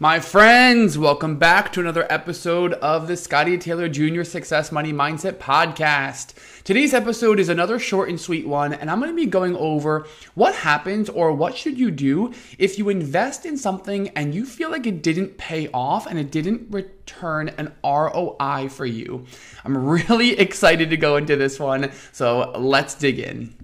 My 0.00 0.18
friends, 0.18 0.98
welcome 0.98 1.36
back 1.36 1.72
to 1.72 1.80
another 1.80 2.04
episode 2.10 2.72
of 2.72 3.06
the 3.06 3.16
Scottie 3.16 3.56
Taylor 3.56 3.88
Jr. 3.88 4.24
Success 4.24 4.72
Money 4.72 4.92
Mindset 4.92 5.34
Podcast. 5.34 6.34
Today's 6.64 6.92
episode 6.92 7.38
is 7.38 7.48
another 7.48 7.78
short 7.78 8.08
and 8.08 8.20
sweet 8.20 8.44
one, 8.44 8.74
and 8.74 8.90
I'm 8.90 8.98
going 8.98 9.12
to 9.12 9.16
be 9.16 9.24
going 9.24 9.54
over 9.54 10.08
what 10.34 10.56
happens 10.56 11.08
or 11.08 11.30
what 11.30 11.56
should 11.56 11.78
you 11.78 11.92
do 11.92 12.32
if 12.58 12.76
you 12.76 12.88
invest 12.88 13.46
in 13.46 13.56
something 13.56 14.08
and 14.16 14.34
you 14.34 14.44
feel 14.44 14.68
like 14.68 14.84
it 14.84 15.00
didn't 15.00 15.38
pay 15.38 15.68
off 15.72 16.06
and 16.06 16.18
it 16.18 16.32
didn't 16.32 16.72
return 16.72 17.50
an 17.50 17.72
ROI 17.84 18.70
for 18.70 18.86
you. 18.86 19.24
I'm 19.64 19.78
really 20.08 20.36
excited 20.40 20.90
to 20.90 20.96
go 20.96 21.14
into 21.18 21.36
this 21.36 21.60
one, 21.60 21.92
so 22.10 22.50
let's 22.56 22.96
dig 22.96 23.20
in. 23.20 23.63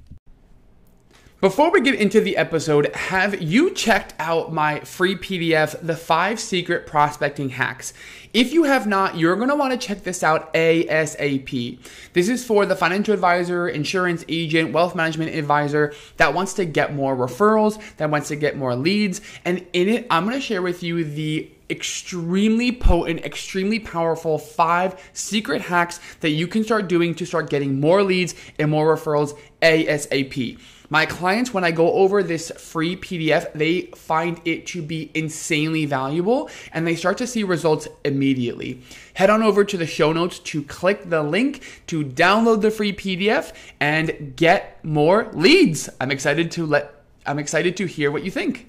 Before 1.40 1.70
we 1.70 1.80
get 1.80 1.94
into 1.94 2.20
the 2.20 2.36
episode, 2.36 2.94
have 2.94 3.40
you 3.40 3.70
checked 3.70 4.12
out 4.18 4.52
my 4.52 4.80
free 4.80 5.16
PDF, 5.16 5.74
The 5.80 5.96
Five 5.96 6.38
Secret 6.38 6.86
Prospecting 6.86 7.48
Hacks? 7.48 7.94
If 8.34 8.52
you 8.52 8.64
have 8.64 8.86
not, 8.86 9.16
you're 9.16 9.36
going 9.36 9.48
to 9.48 9.56
want 9.56 9.72
to 9.72 9.78
check 9.78 10.02
this 10.02 10.22
out 10.22 10.52
ASAP. 10.52 11.78
This 12.12 12.28
is 12.28 12.44
for 12.44 12.66
the 12.66 12.76
financial 12.76 13.14
advisor, 13.14 13.66
insurance 13.70 14.22
agent, 14.28 14.74
wealth 14.74 14.94
management 14.94 15.34
advisor 15.34 15.94
that 16.18 16.34
wants 16.34 16.52
to 16.54 16.66
get 16.66 16.94
more 16.94 17.16
referrals, 17.16 17.80
that 17.96 18.10
wants 18.10 18.28
to 18.28 18.36
get 18.36 18.58
more 18.58 18.76
leads. 18.76 19.22
And 19.46 19.66
in 19.72 19.88
it, 19.88 20.06
I'm 20.10 20.26
going 20.26 20.36
to 20.36 20.42
share 20.42 20.60
with 20.60 20.82
you 20.82 21.04
the 21.04 21.50
extremely 21.70 22.70
potent, 22.70 23.24
extremely 23.24 23.78
powerful 23.78 24.36
five 24.36 25.00
secret 25.14 25.62
hacks 25.62 26.00
that 26.20 26.30
you 26.30 26.46
can 26.46 26.64
start 26.64 26.86
doing 26.86 27.14
to 27.14 27.24
start 27.24 27.48
getting 27.48 27.80
more 27.80 28.02
leads 28.02 28.34
and 28.58 28.70
more 28.70 28.94
referrals 28.94 29.38
ASAP. 29.62 30.58
My 30.92 31.06
clients, 31.06 31.54
when 31.54 31.62
I 31.62 31.70
go 31.70 31.92
over 31.92 32.20
this 32.20 32.50
free 32.58 32.96
PDF, 32.96 33.52
they 33.52 33.82
find 33.94 34.40
it 34.44 34.66
to 34.68 34.82
be 34.82 35.08
insanely 35.14 35.86
valuable 35.86 36.50
and 36.72 36.84
they 36.84 36.96
start 36.96 37.16
to 37.18 37.28
see 37.28 37.44
results 37.44 37.86
immediately. 38.04 38.82
Head 39.14 39.30
on 39.30 39.40
over 39.40 39.64
to 39.64 39.76
the 39.76 39.86
show 39.86 40.12
notes 40.12 40.40
to 40.40 40.64
click 40.64 41.08
the 41.08 41.22
link 41.22 41.62
to 41.86 42.04
download 42.04 42.60
the 42.60 42.72
free 42.72 42.92
PDF 42.92 43.52
and 43.78 44.34
get 44.34 44.84
more 44.84 45.30
leads. 45.32 45.88
I'm 46.00 46.10
excited 46.10 46.50
to 46.52 46.66
let 46.66 46.92
I'm 47.24 47.38
excited 47.38 47.76
to 47.76 47.86
hear 47.86 48.10
what 48.10 48.24
you 48.24 48.30
think. 48.32 48.66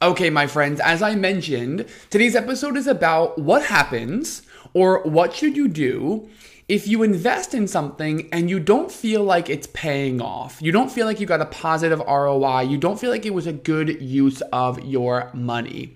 Okay, 0.00 0.30
my 0.30 0.46
friends, 0.46 0.78
as 0.78 1.02
I 1.02 1.16
mentioned, 1.16 1.86
today's 2.10 2.36
episode 2.36 2.76
is 2.76 2.86
about 2.86 3.38
what 3.38 3.64
happens 3.64 4.42
or 4.72 5.02
what 5.02 5.34
should 5.34 5.56
you 5.56 5.66
do 5.66 6.28
if 6.68 6.88
you 6.88 7.04
invest 7.04 7.54
in 7.54 7.68
something 7.68 8.28
and 8.32 8.50
you 8.50 8.58
don't 8.58 8.90
feel 8.90 9.22
like 9.22 9.48
it's 9.48 9.68
paying 9.68 10.20
off, 10.20 10.60
you 10.60 10.72
don't 10.72 10.90
feel 10.90 11.06
like 11.06 11.20
you 11.20 11.26
got 11.26 11.40
a 11.40 11.46
positive 11.46 12.00
ROI, 12.00 12.62
you 12.62 12.76
don't 12.76 12.98
feel 12.98 13.10
like 13.10 13.24
it 13.24 13.34
was 13.34 13.46
a 13.46 13.52
good 13.52 14.02
use 14.02 14.40
of 14.52 14.84
your 14.84 15.30
money. 15.32 15.94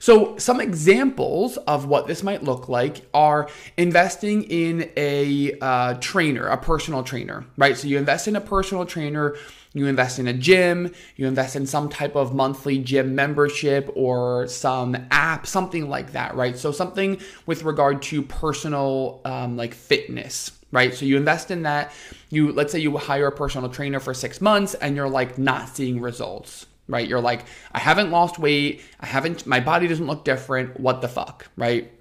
So, 0.00 0.36
some 0.38 0.60
examples 0.60 1.56
of 1.58 1.86
what 1.86 2.08
this 2.08 2.24
might 2.24 2.42
look 2.42 2.68
like 2.68 3.02
are 3.14 3.48
investing 3.76 4.42
in 4.44 4.90
a 4.96 5.56
uh, 5.60 5.94
trainer, 6.00 6.48
a 6.48 6.56
personal 6.56 7.04
trainer, 7.04 7.44
right? 7.56 7.76
So, 7.76 7.86
you 7.86 7.98
invest 7.98 8.26
in 8.26 8.34
a 8.34 8.40
personal 8.40 8.84
trainer 8.86 9.36
you 9.72 9.86
invest 9.86 10.18
in 10.18 10.26
a 10.26 10.32
gym, 10.32 10.92
you 11.16 11.26
invest 11.26 11.54
in 11.54 11.66
some 11.66 11.88
type 11.88 12.16
of 12.16 12.34
monthly 12.34 12.78
gym 12.78 13.14
membership 13.14 13.90
or 13.94 14.48
some 14.48 14.96
app, 15.10 15.46
something 15.46 15.88
like 15.88 16.12
that, 16.12 16.34
right? 16.34 16.56
So 16.58 16.72
something 16.72 17.20
with 17.46 17.62
regard 17.62 18.02
to 18.02 18.22
personal 18.22 19.20
um, 19.24 19.56
like 19.56 19.74
fitness, 19.74 20.50
right? 20.72 20.92
So 20.92 21.04
you 21.04 21.16
invest 21.16 21.52
in 21.52 21.62
that. 21.62 21.92
You 22.30 22.52
let's 22.52 22.72
say 22.72 22.80
you 22.80 22.96
hire 22.96 23.28
a 23.28 23.32
personal 23.32 23.68
trainer 23.68 24.00
for 24.00 24.12
six 24.12 24.40
months 24.40 24.74
and 24.74 24.96
you're 24.96 25.08
like 25.08 25.38
not 25.38 25.68
seeing 25.68 26.00
results, 26.00 26.66
right? 26.90 27.06
You're 27.06 27.20
like, 27.20 27.44
I 27.72 27.78
haven't 27.78 28.10
lost 28.10 28.38
weight, 28.38 28.82
I 29.00 29.06
haven't, 29.06 29.46
my 29.46 29.60
body 29.60 29.88
doesn't 29.88 30.06
look 30.06 30.24
different. 30.24 30.78
What 30.78 31.00
the 31.00 31.08
fuck, 31.08 31.48
right? 31.56 31.92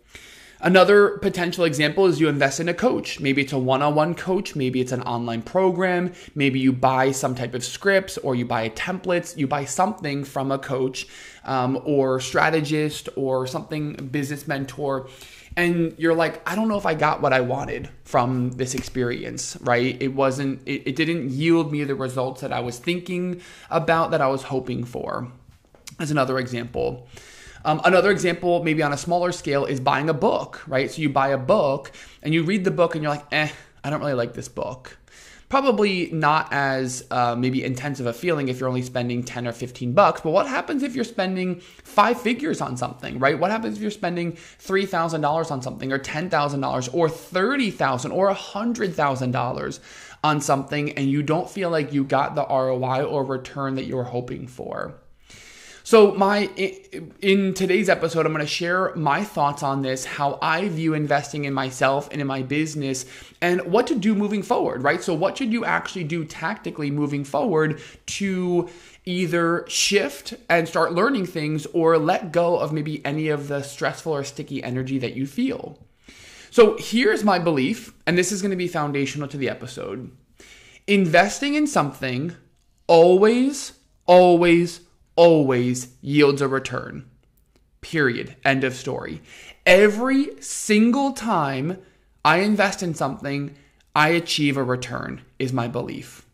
Another 0.62 1.12
potential 1.20 1.64
example 1.64 2.06
is 2.06 2.20
you 2.20 2.28
invest 2.28 2.60
in 2.60 2.68
a 2.68 2.74
coach. 2.74 3.22
Maybe 3.22 3.44
it's 3.44 3.54
a 3.54 3.58
one 3.58 3.82
on 3.82 3.96
one 3.96 4.14
coach, 4.14 4.58
maybe 4.58 4.82
it's 4.82 4.92
an 4.92 5.02
online 5.04 5.42
program, 5.42 6.12
maybe 6.36 6.60
you 6.60 6.74
buy 6.74 7.12
some 7.12 7.34
type 7.34 7.54
of 7.54 7.64
scripts 7.64 8.18
or 8.18 8.36
you 8.36 8.44
buy 8.44 8.68
templates, 8.70 9.38
you 9.38 9.48
buy 9.48 9.64
something 9.64 10.26
from 10.26 10.52
a 10.52 10.60
coach 10.60 11.08
um, 11.46 11.82
or 11.86 12.20
strategist 12.20 13.08
or 13.16 13.48
something, 13.48 13.94
business 14.12 14.50
mentor. 14.50 15.08
And 15.56 15.96
you're 15.98 16.14
like, 16.14 16.48
I 16.48 16.56
don't 16.56 16.68
know 16.68 16.78
if 16.78 16.86
I 16.86 16.94
got 16.94 17.22
what 17.22 17.32
I 17.32 17.40
wanted 17.40 17.90
from 18.04 18.52
this 18.52 18.76
experience, 18.76 19.58
right? 19.62 19.96
It 20.02 20.14
wasn't, 20.14 20.62
it, 20.68 20.90
it 20.90 20.96
didn't 20.98 21.30
yield 21.30 21.72
me 21.72 21.86
the 21.86 21.96
results 21.96 22.42
that 22.42 22.52
I 22.52 22.60
was 22.60 22.78
thinking 22.80 23.42
about, 23.70 24.12
that 24.12 24.20
I 24.20 24.28
was 24.28 24.44
hoping 24.44 24.84
for. 24.84 25.32
As 26.00 26.12
another 26.12 26.38
example. 26.38 27.08
Um, 27.66 27.82
another 27.84 28.12
example, 28.12 28.64
maybe 28.64 28.84
on 28.84 28.94
a 28.94 28.98
smaller 28.98 29.32
scale, 29.32 29.66
is 29.66 29.80
buying 29.80 30.10
a 30.10 30.14
book, 30.14 30.62
right? 30.68 30.90
So 30.90 31.02
you 31.02 31.10
buy 31.10 31.30
a 31.30 31.38
book 31.38 31.92
and 32.22 32.34
you 32.34 32.44
read 32.44 32.64
the 32.64 32.72
book 32.72 32.96
and 32.96 33.04
you're 33.04 33.12
like, 33.12 33.26
eh, 33.32 33.50
I 33.84 33.90
don't 33.90 34.00
really 34.00 34.14
like 34.14 34.34
this 34.34 34.48
book. 34.48 34.98
Probably 35.50 36.12
not 36.12 36.50
as 36.52 37.06
uh, 37.10 37.36
maybe 37.36 37.64
intense 37.64 38.00
a 38.00 38.14
feeling 38.14 38.50
if 38.50 38.60
you're 38.60 38.70
only 38.70 38.84
spending 38.84 39.24
10 39.24 39.48
or 39.48 39.52
15 39.52 39.94
bucks. 39.94 40.22
But 40.22 40.30
what 40.30 40.46
happens 40.46 40.84
if 40.84 40.94
you're 40.94 41.04
spending 41.04 41.60
five 41.84 42.22
figures 42.22 42.62
on 42.62 42.78
something, 42.78 43.18
right? 43.18 43.38
What 43.38 43.50
happens 43.50 43.76
if 43.76 43.82
you're 43.82 43.90
spending 43.90 44.34
$3,000 44.34 45.52
on 45.52 45.62
something 45.64 45.92
or 45.92 45.98
$10,000 45.98 46.94
or 46.94 47.10
30,000 47.10 48.12
or 48.12 48.32
$100,000 48.32 49.80
on 50.24 50.42
something 50.42 50.92
and 50.92 51.10
you 51.10 51.24
don't 51.24 51.50
feel 51.50 51.72
like 51.72 51.94
you 51.94 52.04
got 52.04 52.36
the 52.36 52.46
ROI 52.46 53.04
or 53.06 53.24
return 53.24 53.74
that 53.76 53.86
you 53.86 53.96
were 53.96 54.04
hoping 54.04 54.46
for? 54.46 54.94
So, 55.90 56.12
my 56.12 56.44
in 57.20 57.56
today's 57.56 57.90
episode, 57.90 58.28
I'm 58.28 58.32
going 58.32 58.46
to 58.46 58.48
share 58.48 58.94
my 58.94 59.24
thoughts 59.24 59.64
on 59.64 59.82
this, 59.82 60.06
how 60.06 60.38
I 60.40 60.70
view 60.70 60.94
investing 60.94 61.46
in 61.46 61.54
myself 61.56 62.10
and 62.12 62.22
in 62.22 62.28
my 62.28 62.44
business, 62.44 63.08
and 63.42 63.60
what 63.62 63.88
to 63.88 63.96
do 63.96 64.14
moving 64.14 64.44
forward. 64.44 64.84
Right. 64.84 65.02
So, 65.02 65.16
what 65.16 65.36
should 65.36 65.52
you 65.52 65.66
actually 65.66 66.04
do 66.04 66.26
tactically 66.26 66.92
moving 66.92 67.24
forward 67.24 67.82
to 68.06 68.70
either 69.06 69.66
shift 69.68 70.36
and 70.48 70.68
start 70.68 70.94
learning 70.94 71.26
things, 71.26 71.66
or 71.74 71.98
let 71.98 72.32
go 72.32 72.60
of 72.60 72.72
maybe 72.72 73.04
any 73.04 73.30
of 73.30 73.48
the 73.48 73.64
stressful 73.64 74.14
or 74.14 74.24
sticky 74.24 74.64
energy 74.64 75.00
that 75.00 75.16
you 75.16 75.26
feel. 75.26 75.80
So, 76.52 76.78
here's 76.78 77.24
my 77.24 77.40
belief, 77.40 77.96
and 78.06 78.16
this 78.16 78.32
is 78.32 78.44
going 78.44 78.52
to 78.52 78.58
be 78.58 78.68
foundational 78.68 79.28
to 79.30 79.38
the 79.38 79.50
episode. 79.50 80.12
Investing 80.86 81.56
in 81.56 81.66
something 81.66 82.36
always, 82.86 83.74
always 84.06 84.82
always 85.20 85.90
yields 86.00 86.42
a 86.42 86.48
return. 86.48 87.04
Period. 87.82 88.38
End 88.46 88.64
of 88.64 88.74
story. 88.74 89.22
Every 89.66 90.42
single 90.42 91.12
time 91.12 91.78
I 92.24 92.38
invest 92.38 92.82
in 92.82 92.94
something, 92.94 93.54
I 93.94 94.10
achieve 94.12 94.56
a 94.56 94.64
return, 94.64 95.20
is 95.38 95.52
my 95.52 95.68
belief. 95.68 96.26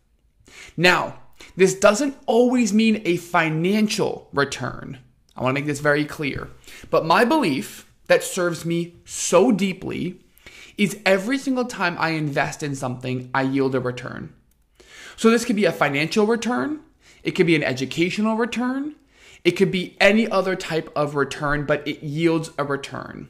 Now, 0.76 1.18
this 1.56 1.74
doesn't 1.74 2.16
always 2.26 2.72
mean 2.72 3.02
a 3.04 3.16
financial 3.16 4.28
return. 4.32 4.98
I 5.36 5.42
want 5.42 5.56
to 5.56 5.60
make 5.60 5.66
this 5.66 5.80
very 5.80 6.04
clear. 6.04 6.48
But 6.88 7.04
my 7.04 7.24
belief 7.24 7.90
that 8.06 8.22
serves 8.22 8.64
me 8.64 8.94
so 9.04 9.50
deeply 9.50 10.20
is 10.78 11.00
every 11.04 11.38
single 11.38 11.64
time 11.64 11.96
I 11.98 12.10
invest 12.10 12.62
in 12.62 12.76
something, 12.76 13.30
I 13.34 13.42
yield 13.42 13.74
a 13.74 13.80
return. 13.80 14.32
So 15.16 15.28
this 15.28 15.44
could 15.44 15.56
be 15.56 15.64
a 15.64 15.72
financial 15.72 16.24
return, 16.24 16.82
it 17.26 17.32
could 17.32 17.46
be 17.46 17.56
an 17.56 17.64
educational 17.64 18.36
return. 18.36 18.94
It 19.44 19.52
could 19.52 19.72
be 19.72 19.96
any 20.00 20.28
other 20.28 20.54
type 20.54 20.90
of 20.94 21.16
return, 21.16 21.66
but 21.66 21.86
it 21.86 22.02
yields 22.02 22.52
a 22.56 22.64
return. 22.64 23.28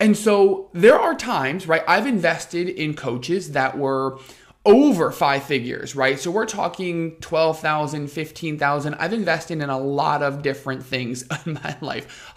And 0.00 0.16
so 0.16 0.70
there 0.72 0.98
are 0.98 1.14
times, 1.14 1.68
right? 1.68 1.84
I've 1.86 2.06
invested 2.06 2.68
in 2.68 2.94
coaches 2.94 3.52
that 3.52 3.78
were 3.78 4.18
over 4.66 5.10
five 5.10 5.44
figures, 5.44 5.94
right? 5.94 6.18
So 6.18 6.30
we're 6.30 6.46
talking 6.46 7.16
12,000, 7.20 8.08
15,000. 8.08 8.94
I've 8.94 9.12
invested 9.12 9.60
in 9.60 9.68
a 9.68 9.78
lot 9.78 10.22
of 10.22 10.40
different 10.40 10.82
things 10.82 11.22
in 11.46 11.54
my 11.54 11.76
life. 11.82 12.32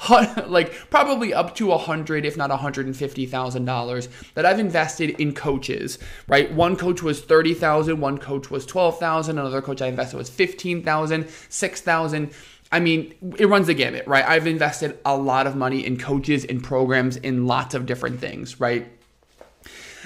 like 0.48 0.74
probably 0.90 1.34
up 1.34 1.56
to 1.56 1.72
a 1.72 1.78
hundred, 1.78 2.26
if 2.26 2.36
not 2.36 2.50
$150,000 2.50 4.34
that 4.34 4.46
I've 4.46 4.60
invested 4.60 5.12
in 5.22 5.34
coaches, 5.34 6.00
right? 6.28 6.54
One 6.54 6.76
coach 6.76 7.02
was 7.02 7.22
30,000, 7.22 8.02
one 8.02 8.18
coach 8.18 8.52
was 8.52 8.66
12,000, 8.66 9.38
another 9.38 9.62
coach 9.62 9.82
I 9.82 9.88
invested 9.88 10.18
was 10.18 10.30
15,000, 10.30 11.30
6,000. 11.50 12.32
I 12.70 12.82
mean, 12.82 13.14
it 13.38 13.48
runs 13.48 13.68
the 13.68 13.74
gamut, 13.74 14.06
right? 14.06 14.26
I've 14.26 14.48
invested 14.48 15.00
a 15.06 15.16
lot 15.16 15.48
of 15.48 15.56
money 15.56 15.86
in 15.86 15.98
coaches, 15.98 16.44
in 16.44 16.60
programs, 16.60 17.16
in 17.16 17.48
lots 17.48 17.74
of 17.74 17.86
different 17.86 18.20
things, 18.20 18.60
right? 18.60 18.92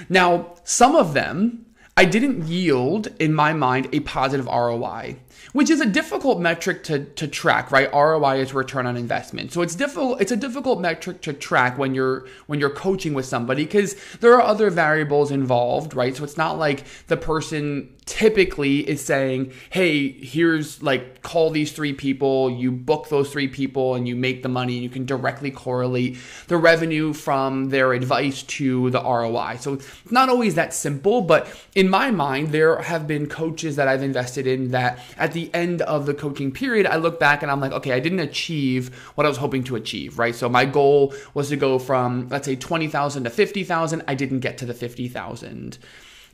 Now, 0.08 0.54
some 0.62 0.94
of 0.94 1.14
them 1.14 1.66
I 1.94 2.06
didn't 2.06 2.48
yield, 2.48 3.08
in 3.18 3.34
my 3.34 3.52
mind, 3.52 3.88
a 3.92 4.00
positive 4.00 4.46
ROI. 4.46 5.16
Which 5.52 5.70
is 5.70 5.80
a 5.80 5.86
difficult 5.86 6.40
metric 6.40 6.82
to, 6.84 7.04
to 7.04 7.28
track, 7.28 7.70
right? 7.70 7.92
ROI 7.92 8.38
is 8.38 8.54
return 8.54 8.86
on 8.86 8.96
investment. 8.96 9.52
So 9.52 9.62
it's 9.62 9.74
difficult 9.74 10.20
it's 10.20 10.32
a 10.32 10.36
difficult 10.36 10.80
metric 10.80 11.20
to 11.22 11.32
track 11.32 11.78
when 11.78 11.94
you're 11.94 12.26
when 12.46 12.60
you're 12.60 12.70
coaching 12.70 13.14
with 13.14 13.26
somebody 13.26 13.64
because 13.64 13.96
there 14.20 14.34
are 14.34 14.42
other 14.42 14.70
variables 14.70 15.30
involved, 15.30 15.94
right? 15.94 16.16
So 16.16 16.24
it's 16.24 16.36
not 16.36 16.58
like 16.58 16.84
the 17.06 17.16
person 17.16 17.94
typically 18.04 18.88
is 18.88 19.02
saying, 19.04 19.52
hey, 19.70 20.10
here's 20.10 20.82
like 20.82 21.22
call 21.22 21.50
these 21.50 21.72
three 21.72 21.92
people, 21.92 22.50
you 22.50 22.72
book 22.72 23.08
those 23.08 23.30
three 23.30 23.46
people 23.46 23.94
and 23.94 24.08
you 24.08 24.16
make 24.16 24.42
the 24.42 24.48
money 24.48 24.74
and 24.74 24.82
you 24.82 24.90
can 24.90 25.06
directly 25.06 25.50
correlate 25.50 26.18
the 26.48 26.56
revenue 26.56 27.12
from 27.12 27.70
their 27.70 27.92
advice 27.92 28.42
to 28.42 28.90
the 28.90 29.00
ROI. 29.00 29.56
So 29.60 29.74
it's 29.74 30.10
not 30.10 30.28
always 30.28 30.56
that 30.56 30.74
simple, 30.74 31.22
but 31.22 31.48
in 31.74 31.88
my 31.88 32.10
mind, 32.10 32.48
there 32.48 32.82
have 32.82 33.06
been 33.06 33.28
coaches 33.28 33.76
that 33.76 33.86
I've 33.86 34.02
invested 34.02 34.46
in 34.46 34.72
that 34.72 34.98
at 35.22 35.32
the 35.34 35.54
end 35.54 35.82
of 35.82 36.04
the 36.04 36.14
coaching 36.14 36.50
period, 36.50 36.84
I 36.84 36.96
look 36.96 37.20
back 37.20 37.42
and 37.42 37.50
I'm 37.50 37.60
like, 37.60 37.70
okay, 37.70 37.92
I 37.92 38.00
didn't 38.00 38.18
achieve 38.18 38.92
what 39.14 39.24
I 39.24 39.28
was 39.28 39.38
hoping 39.38 39.62
to 39.64 39.76
achieve, 39.76 40.18
right? 40.18 40.34
So 40.34 40.48
my 40.48 40.64
goal 40.64 41.14
was 41.32 41.48
to 41.50 41.56
go 41.56 41.78
from, 41.78 42.28
let's 42.28 42.44
say, 42.44 42.56
20,000 42.56 43.22
to 43.22 43.30
50,000. 43.30 44.02
I 44.08 44.16
didn't 44.16 44.40
get 44.40 44.58
to 44.58 44.66
the 44.66 44.74
50,000. 44.74 45.78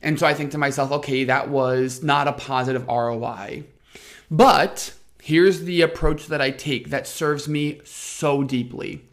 And 0.01 0.19
so 0.19 0.25
I 0.25 0.33
think 0.33 0.49
to 0.51 0.57
myself, 0.57 0.91
okay, 0.91 1.23
that 1.25 1.49
was 1.49 2.01
not 2.01 2.27
a 2.27 2.33
positive 2.33 2.87
ROI. 2.87 3.65
But 4.31 4.95
here's 5.21 5.61
the 5.61 5.83
approach 5.83 6.25
that 6.25 6.41
I 6.41 6.49
take 6.49 6.89
that 6.89 7.05
serves 7.05 7.47
me 7.47 7.81
so 7.83 8.41
deeply. 8.43 9.03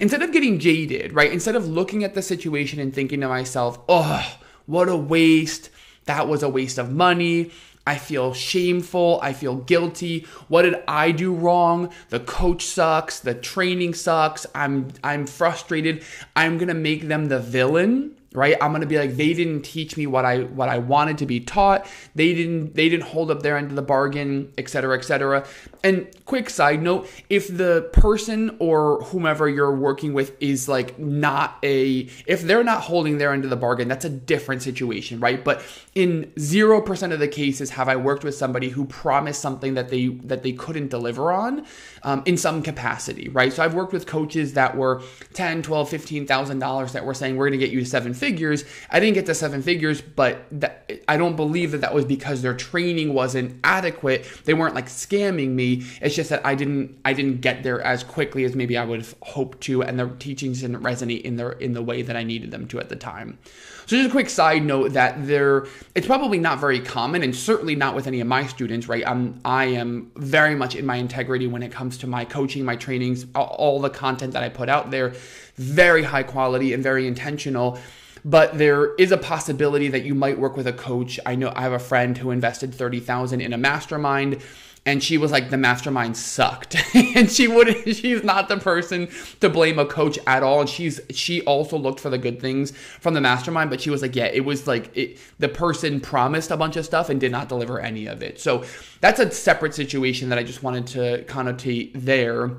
Instead 0.00 0.22
of 0.22 0.32
getting 0.32 0.58
jaded, 0.58 1.12
right? 1.12 1.32
Instead 1.32 1.54
of 1.54 1.68
looking 1.68 2.02
at 2.02 2.14
the 2.14 2.22
situation 2.22 2.80
and 2.80 2.92
thinking 2.92 3.20
to 3.20 3.28
myself, 3.28 3.78
oh, 3.88 4.36
what 4.66 4.88
a 4.88 4.96
waste. 4.96 5.70
That 6.06 6.26
was 6.26 6.42
a 6.42 6.48
waste 6.48 6.78
of 6.78 6.90
money. 6.90 7.52
I 7.86 7.96
feel 7.96 8.34
shameful. 8.34 9.20
I 9.22 9.32
feel 9.32 9.56
guilty. 9.56 10.26
What 10.48 10.62
did 10.62 10.82
I 10.88 11.12
do 11.12 11.32
wrong? 11.32 11.90
The 12.08 12.20
coach 12.20 12.64
sucks. 12.64 13.20
The 13.20 13.34
training 13.34 13.94
sucks. 13.94 14.44
I'm 14.54 14.88
I'm 15.04 15.26
frustrated. 15.26 16.02
I'm 16.34 16.58
going 16.58 16.68
to 16.68 16.74
make 16.74 17.08
them 17.08 17.26
the 17.26 17.38
villain 17.38 18.16
right? 18.36 18.56
I'm 18.60 18.70
going 18.70 18.82
to 18.82 18.86
be 18.86 18.98
like 18.98 19.16
they 19.16 19.32
didn't 19.32 19.62
teach 19.62 19.96
me 19.96 20.06
what 20.06 20.24
i 20.24 20.40
what 20.40 20.68
i 20.68 20.78
wanted 20.78 21.18
to 21.18 21.26
be 21.26 21.40
taught. 21.40 21.86
They 22.14 22.34
didn't 22.34 22.74
they 22.74 22.88
didn't 22.88 23.04
hold 23.04 23.30
up 23.30 23.42
their 23.42 23.56
end 23.56 23.70
of 23.70 23.76
the 23.76 23.82
bargain 23.82 24.52
et 24.58 24.68
cetera 24.68 24.96
et 24.96 25.04
cetera. 25.04 25.46
And 25.82 26.06
quick 26.26 26.50
side 26.50 26.82
note 26.82 27.08
if 27.30 27.48
the 27.48 27.88
person 27.92 28.56
or 28.60 29.02
whomever 29.04 29.48
you're 29.48 29.74
working 29.74 30.12
with 30.12 30.36
is 30.40 30.68
like 30.68 30.98
not 30.98 31.58
a 31.62 32.08
if 32.26 32.42
they're 32.42 32.64
not 32.64 32.82
holding 32.82 33.18
their 33.18 33.32
end 33.32 33.44
of 33.44 33.50
the 33.50 33.56
bargain 33.56 33.88
that's 33.88 34.04
a 34.04 34.10
different 34.10 34.62
situation 34.62 35.18
right? 35.18 35.42
But 35.42 35.62
in 35.94 36.30
0% 36.36 37.12
of 37.12 37.18
the 37.18 37.28
cases 37.28 37.70
have 37.70 37.88
i 37.88 37.96
worked 37.96 38.22
with 38.22 38.34
somebody 38.34 38.68
who 38.68 38.84
promised 38.84 39.40
something 39.40 39.74
that 39.74 39.88
they 39.88 40.08
that 40.08 40.42
they 40.42 40.52
couldn't 40.52 40.88
deliver 40.88 41.32
on 41.32 41.64
um, 42.02 42.22
in 42.26 42.36
some 42.36 42.62
capacity 42.62 43.30
right? 43.30 43.52
So 43.52 43.62
i've 43.62 43.74
worked 43.74 43.94
with 43.94 44.06
coaches 44.06 44.52
that 44.52 44.76
were 44.76 45.02
10 45.32 45.62
12 45.62 45.88
15000 45.88 46.58
dollars 46.58 46.92
that 46.92 47.04
were 47.06 47.14
saying 47.14 47.36
we're 47.36 47.48
going 47.48 47.58
to 47.58 47.64
get 47.64 47.72
you 47.72 47.80
to 47.80 47.86
seven 47.86 48.12
figures. 48.26 48.64
I 48.90 48.98
didn't 48.98 49.14
get 49.14 49.26
to 49.26 49.34
seven 49.34 49.62
figures, 49.62 50.00
but 50.00 50.44
that, 50.50 50.90
I 51.06 51.16
don't 51.16 51.36
believe 51.36 51.70
that 51.72 51.80
that 51.82 51.94
was 51.94 52.04
because 52.04 52.42
their 52.42 52.54
training 52.54 53.14
wasn't 53.14 53.60
adequate. 53.62 54.26
They 54.44 54.54
weren't 54.54 54.74
like 54.74 54.86
scamming 54.86 55.50
me. 55.50 55.84
It's 56.00 56.16
just 56.16 56.30
that 56.30 56.44
I 56.44 56.54
didn't 56.56 56.98
I 57.04 57.12
didn't 57.12 57.40
get 57.40 57.62
there 57.62 57.80
as 57.80 58.02
quickly 58.02 58.44
as 58.44 58.56
maybe 58.56 58.76
I 58.76 58.84
would 58.84 59.00
have 59.00 59.14
hoped 59.22 59.60
to, 59.62 59.82
and 59.82 59.98
the 59.98 60.08
teachings 60.18 60.62
didn't 60.62 60.82
resonate 60.82 61.22
in 61.22 61.36
the 61.36 61.56
in 61.58 61.72
the 61.72 61.82
way 61.82 62.02
that 62.02 62.16
I 62.16 62.24
needed 62.24 62.50
them 62.50 62.66
to 62.68 62.80
at 62.80 62.88
the 62.88 62.96
time. 62.96 63.38
So 63.86 63.94
just 63.94 64.08
a 64.08 64.10
quick 64.10 64.28
side 64.28 64.64
note 64.64 64.94
that 64.94 65.24
there 65.28 65.66
it's 65.94 66.08
probably 66.08 66.38
not 66.38 66.58
very 66.58 66.80
common 66.80 67.22
and 67.22 67.34
certainly 67.34 67.76
not 67.76 67.94
with 67.94 68.08
any 68.08 68.20
of 68.20 68.26
my 68.26 68.44
students, 68.48 68.88
right? 68.88 69.06
I'm 69.06 69.40
I 69.44 69.66
am 69.66 70.10
very 70.16 70.56
much 70.56 70.74
in 70.74 70.84
my 70.84 70.96
integrity 70.96 71.46
when 71.46 71.62
it 71.62 71.70
comes 71.70 71.96
to 71.98 72.08
my 72.08 72.24
coaching, 72.24 72.64
my 72.64 72.74
trainings, 72.74 73.26
all 73.36 73.80
the 73.80 73.90
content 73.90 74.32
that 74.32 74.42
I 74.42 74.48
put 74.48 74.68
out 74.68 74.90
there, 74.90 75.14
very 75.54 76.02
high 76.02 76.24
quality 76.24 76.72
and 76.72 76.82
very 76.82 77.06
intentional 77.06 77.78
but 78.26 78.58
there 78.58 78.92
is 78.96 79.12
a 79.12 79.16
possibility 79.16 79.86
that 79.86 80.02
you 80.02 80.12
might 80.12 80.36
work 80.36 80.56
with 80.56 80.66
a 80.66 80.72
coach. 80.72 81.20
I 81.24 81.36
know 81.36 81.52
I 81.54 81.62
have 81.62 81.72
a 81.72 81.78
friend 81.78 82.18
who 82.18 82.32
invested 82.32 82.74
30,000 82.74 83.40
in 83.40 83.52
a 83.52 83.56
mastermind 83.56 84.42
and 84.84 85.02
she 85.02 85.16
was 85.16 85.30
like 85.32 85.50
the 85.50 85.56
mastermind 85.56 86.16
sucked. 86.16 86.76
And 87.16 87.30
she 87.30 87.48
would 87.48 87.68
she's 87.96 88.24
not 88.24 88.48
the 88.48 88.58
person 88.58 89.08
to 89.40 89.48
blame 89.48 89.78
a 89.78 89.86
coach 89.86 90.18
at 90.26 90.42
all. 90.42 90.60
And 90.60 90.68
she's 90.68 91.00
she 91.10 91.40
also 91.42 91.78
looked 91.78 92.00
for 92.00 92.10
the 92.10 92.18
good 92.18 92.40
things 92.40 92.72
from 92.72 93.14
the 93.14 93.20
mastermind 93.20 93.70
but 93.70 93.80
she 93.80 93.90
was 93.90 94.02
like 94.02 94.16
yeah 94.16 94.26
it 94.26 94.44
was 94.44 94.66
like 94.66 94.94
it, 94.96 95.18
the 95.38 95.48
person 95.48 96.00
promised 96.00 96.50
a 96.50 96.56
bunch 96.56 96.76
of 96.76 96.84
stuff 96.84 97.08
and 97.08 97.20
did 97.20 97.30
not 97.30 97.48
deliver 97.48 97.78
any 97.78 98.06
of 98.06 98.22
it. 98.22 98.40
So 98.40 98.64
that's 99.00 99.20
a 99.20 99.30
separate 99.30 99.74
situation 99.74 100.30
that 100.30 100.38
i 100.38 100.42
just 100.42 100.62
wanted 100.62 100.86
to 100.88 101.24
connotate 101.24 101.92
there 101.94 102.50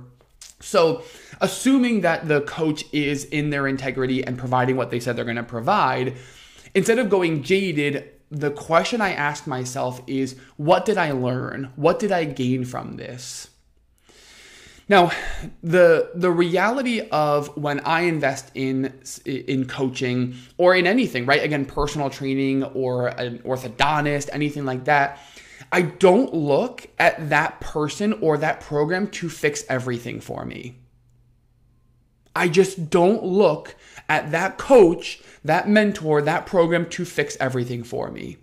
so, 0.59 1.03
assuming 1.39 2.01
that 2.01 2.27
the 2.27 2.41
coach 2.41 2.83
is 2.91 3.25
in 3.25 3.51
their 3.51 3.67
integrity 3.67 4.25
and 4.25 4.37
providing 4.37 4.75
what 4.75 4.89
they 4.89 4.99
said 4.99 5.15
they're 5.15 5.25
going 5.25 5.37
to 5.37 5.43
provide, 5.43 6.17
instead 6.73 6.97
of 6.97 7.09
going 7.09 7.43
jaded, 7.43 8.09
the 8.31 8.51
question 8.51 8.99
I 8.99 9.13
ask 9.13 9.45
myself 9.47 10.01
is 10.07 10.35
what 10.57 10.85
did 10.85 10.97
I 10.97 11.11
learn? 11.11 11.71
What 11.75 11.99
did 11.99 12.11
I 12.11 12.25
gain 12.25 12.65
from 12.65 12.97
this? 12.97 13.49
Now, 14.89 15.11
the 15.61 16.11
the 16.15 16.31
reality 16.31 17.01
of 17.11 17.55
when 17.57 17.81
I 17.81 18.01
invest 18.01 18.51
in 18.55 18.99
in 19.25 19.67
coaching 19.67 20.35
or 20.57 20.75
in 20.75 20.87
anything, 20.87 21.25
right? 21.25 21.43
Again, 21.43 21.65
personal 21.65 22.09
training 22.09 22.63
or 22.63 23.07
an 23.07 23.39
orthodontist, 23.39 24.29
anything 24.31 24.65
like 24.65 24.85
that, 24.85 25.19
I 25.71 25.81
don't 25.81 26.33
look 26.33 26.87
at 26.99 27.29
that 27.29 27.59
person 27.59 28.13
or 28.21 28.37
that 28.37 28.61
program 28.61 29.07
to 29.11 29.29
fix 29.29 29.63
everything 29.69 30.21
for 30.21 30.45
me. 30.45 30.77
I 32.35 32.47
just 32.47 32.89
don't 32.89 33.23
look 33.23 33.75
at 34.07 34.31
that 34.31 34.57
coach, 34.57 35.21
that 35.43 35.67
mentor, 35.67 36.21
that 36.21 36.45
program 36.45 36.87
to 36.91 37.03
fix 37.03 37.35
everything 37.39 37.83
for 37.83 38.11
me. 38.11 38.37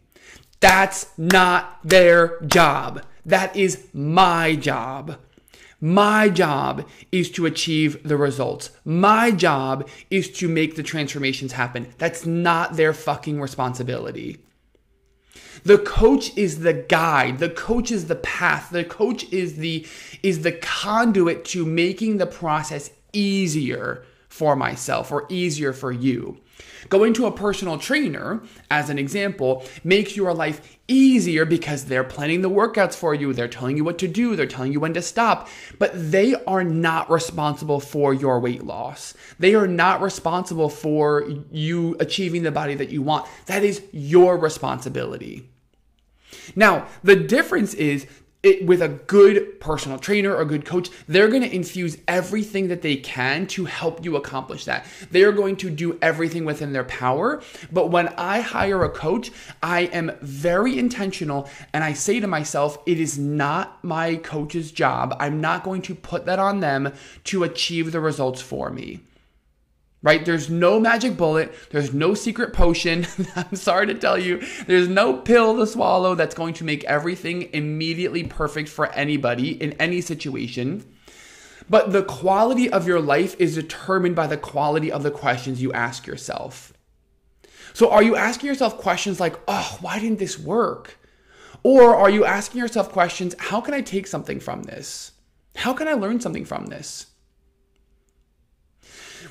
That's 0.61 1.17
not 1.17 1.79
their 1.85 2.41
job. 2.41 3.05
That 3.25 3.55
is 3.55 3.87
my 3.93 4.57
job. 4.57 5.19
My 5.81 6.29
job 6.29 6.89
is 7.13 7.31
to 7.33 7.47
achieve 7.47 8.03
the 8.03 8.17
results. 8.17 8.71
My 8.85 9.31
job 9.31 9.89
is 10.11 10.31
to 10.39 10.49
make 10.49 10.77
the 10.77 10.83
transformations 10.83 11.53
happen. 11.53 11.93
That's 11.99 12.25
not 12.25 12.77
their 12.77 12.95
fucking 12.95 13.41
responsibility. 13.41 14.44
The 15.63 15.79
coach 15.79 16.37
is 16.37 16.61
the 16.61 16.73
guide. 16.73 17.39
The 17.39 17.51
coach 17.51 17.91
is 17.91 18.07
the 18.07 18.17
path. 18.17 18.71
The 18.71 18.85
coach 18.85 19.31
is 19.33 19.57
the 19.57 19.87
is 20.23 20.43
the 20.43 20.53
conduit 20.53 21.45
to 21.47 21.65
making 21.65 22.19
the 22.19 22.27
process 22.27 22.91
easier 23.13 24.05
for 24.29 24.57
myself 24.57 25.13
or 25.13 25.27
easier 25.29 25.73
for 25.73 25.93
you. 25.93 26.41
Going 26.89 27.15
to 27.15 27.27
a 27.27 27.33
personal 27.33 27.79
trainer, 27.79 28.43
as 28.71 28.91
an 28.91 28.99
example, 28.99 29.65
makes 29.85 30.17
your 30.17 30.35
life 30.35 30.79
easier 30.87 31.45
because 31.45 31.85
they're 31.85 32.05
planning 32.05 32.43
the 32.43 32.51
workouts 32.51 32.95
for 32.95 33.15
you, 33.15 33.33
they're 33.33 33.49
telling 33.49 33.77
you 33.77 33.85
what 33.85 33.99
to 33.99 34.09
do, 34.09 34.37
they're 34.37 34.47
telling 34.47 34.73
you 34.73 34.81
when 34.81 34.95
to 34.95 35.03
stop, 35.03 35.49
but 35.79 35.93
they 35.95 36.35
are 36.47 36.65
not 36.65 37.11
responsible 37.11 37.81
for 37.81 38.13
your 38.13 38.39
weight 38.41 38.65
loss. 38.65 39.15
They 39.39 39.55
are 39.55 39.67
not 39.67 40.03
responsible 40.03 40.69
for 40.69 41.27
you 41.51 41.97
achieving 42.01 42.43
the 42.43 42.51
body 42.51 42.75
that 42.75 42.91
you 42.91 43.03
want. 43.03 43.27
That 43.47 43.65
is 43.65 43.83
your 43.93 44.37
responsibility. 44.37 45.49
Now, 46.57 46.87
the 47.03 47.17
difference 47.17 47.75
is 47.75 48.07
it, 48.45 48.67
with 48.67 48.83
a 48.83 48.89
good 48.89 49.59
personal 49.59 49.99
trainer 49.99 50.35
or 50.35 50.45
good 50.45 50.67
coach, 50.67 50.91
they're 51.09 51.29
going 51.29 51.43
to 51.43 51.55
infuse 51.55 51.97
everything 52.07 52.69
that 52.69 52.83
they 52.83 52.97
can 52.97 53.47
to 53.49 53.65
help 53.65 54.05
you 54.05 54.17
accomplish 54.17 54.67
that. 54.67 54.87
They 55.11 55.23
are 55.23 55.33
going 55.33 55.57
to 55.57 55.71
do 55.71 55.99
everything 56.03 56.45
within 56.45 56.73
their 56.73 56.85
power. 56.85 57.43
But 57.73 57.91
when 57.91 58.09
I 58.09 58.41
hire 58.41 58.85
a 58.85 58.91
coach, 58.91 59.31
I 59.63 59.83
am 59.85 60.13
very 60.21 60.79
intentional 60.79 61.49
and 61.73 61.83
I 61.83 61.95
say 61.95 62.21
to 62.21 62.27
myself, 62.27 62.79
it 62.87 63.01
is 63.01 63.19
not 63.19 63.83
my 63.83 64.17
coach's 64.17 64.71
job. 64.71 65.17
I'm 65.19 65.41
not 65.41 65.65
going 65.65 65.83
to 65.83 65.95
put 65.95 66.27
that 66.27 66.39
on 66.39 66.61
them 66.61 66.93
to 67.25 67.45
achieve 67.45 67.93
the 67.93 68.01
results 68.01 68.43
for 68.43 68.71
me 68.71 69.01
right? 70.05 70.23
There's 70.27 70.51
no 70.51 70.79
magic 70.79 71.17
bullet, 71.17 71.53
there's 71.71 71.95
no 71.95 72.13
secret 72.13 72.53
potion. 72.53 73.07
I'm 73.37 73.57
sorry 73.57 73.87
to 73.87 73.95
tell 73.95 74.19
you, 74.19 74.43
there's 74.67 74.87
no 74.87 75.17
pill 75.17 75.57
to 75.57 75.67
swallow 75.67 76.15
that's 76.15 76.35
going 76.35 76.53
to 76.55 76.65
make 76.65 76.85
everything 76.85 77.49
immediately 77.55 78.23
perfect 78.23 78.69
for 78.69 78.93
anybody 78.93 79.61
in 79.61 79.73
any 79.81 80.03
situation. 80.03 80.85
But 81.71 81.93
the 81.93 82.05
quality 82.05 82.71
of 82.71 82.87
your 82.87 83.01
life 83.01 83.35
is 83.39 83.55
determined 83.55 84.15
by 84.15 84.27
the 84.27 84.37
quality 84.37 84.93
of 84.93 85.03
the 85.03 85.11
questions 85.11 85.63
you 85.63 85.73
ask 85.73 86.07
yourself. 86.07 86.75
So, 87.73 87.91
are 87.91 88.03
you 88.03 88.15
asking 88.15 88.49
yourself 88.49 88.77
questions 88.77 89.19
like, 89.19 89.41
oh, 89.49 89.79
why 89.81 89.99
didn't 89.99 90.19
this 90.19 90.39
work? 90.39 90.99
Or 91.63 91.97
are 91.97 92.11
you 92.11 92.27
asking 92.27 92.61
yourself 92.61 92.93
questions, 92.93 93.35
how 93.39 93.63
can 93.63 93.73
I 93.73 93.81
take 93.81 94.07
something 94.07 94.39
from 94.39 94.65
this? 94.65 95.13
How 95.57 95.73
can 95.73 95.89
I 95.89 95.95
learn 95.95 96.21
something 96.21 96.45
from 96.45 96.67
this? 96.67 97.07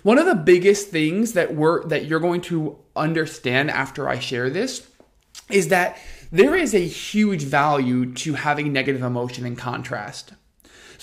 One 0.04 0.18
of 0.18 0.26
the 0.26 0.36
biggest 0.36 0.90
things 0.90 1.32
that 1.34 1.56
we're 1.56 1.86
that 1.86 2.06
you're 2.06 2.20
going 2.20 2.42
to 2.42 2.78
understand 2.96 3.72
after 3.72 4.10
I 4.10 4.20
share 4.20 4.50
this 4.50 4.86
is 5.50 5.70
that 5.70 5.98
there 6.32 6.56
is 6.56 6.74
a 6.74 6.86
huge 6.86 7.44
value 7.44 8.14
to 8.14 8.34
having 8.34 8.74
negative 8.74 9.02
emotion 9.02 9.46
in 9.46 9.56
contrast. 9.56 10.34